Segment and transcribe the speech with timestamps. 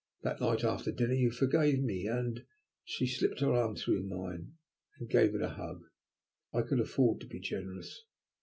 [0.23, 2.43] That night after dinner you forgave me and"
[2.85, 4.53] She slipped her arm through mine
[4.97, 5.83] and gave it a hug.
[6.51, 8.03] I could afford to be generous.